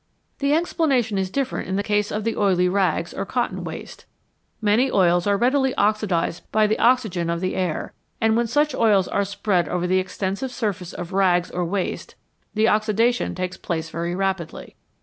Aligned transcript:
The 0.39 0.55
explanation 0.55 1.19
is 1.19 1.29
different 1.29 1.67
in 1.69 1.75
the 1.75 1.83
case 1.83 2.09
of 2.09 2.23
the 2.23 2.35
oily 2.35 2.67
rags 2.67 3.13
or 3.13 3.23
cotton 3.23 3.63
waste. 3.63 4.07
Many 4.59 4.89
oils 4.89 5.27
are 5.27 5.37
readily 5.37 5.75
oxidised 5.75 6.51
by 6.51 6.65
the 6.65 6.79
oxygen 6.79 7.29
of 7.29 7.39
the 7.39 7.55
air, 7.55 7.93
and 8.19 8.35
when 8.35 8.47
such 8.47 8.73
oils 8.73 9.07
are 9.07 9.23
spread 9.23 9.69
over 9.69 9.85
the 9.85 9.99
extensive 9.99 10.49
surface 10.49 10.91
of 10.93 11.13
rags 11.13 11.51
or 11.51 11.63
waste 11.65 12.15
the 12.55 12.67
oxidation 12.67 13.35
takes 13.35 13.57
place 13.57 13.91
very 13.91 14.15
rapidly. 14.15 14.75